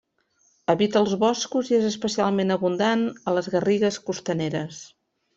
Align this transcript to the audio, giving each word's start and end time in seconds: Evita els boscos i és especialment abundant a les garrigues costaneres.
Evita 0.73 0.97
els 1.03 1.11
boscos 1.23 1.67
i 1.73 1.75
és 1.79 1.85
especialment 1.89 2.53
abundant 2.55 3.03
a 3.33 3.37
les 3.39 3.51
garrigues 3.57 3.99
costaneres. 4.09 4.81